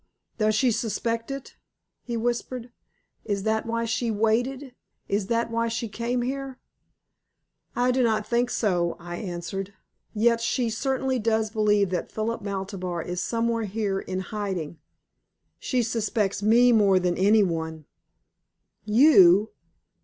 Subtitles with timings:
[0.39, 1.57] "Does she suspect it?"
[2.01, 2.71] he whispered.
[3.23, 4.73] "Is that why she waited?
[5.07, 6.57] Is that why she came here?"
[7.75, 9.75] "I do not think so," I answered.
[10.15, 14.79] "Yet she certainly does believe that Philip Maltabar is somewhere here in hiding.
[15.59, 17.85] She suspects me more than any one."
[18.83, 19.51] "You!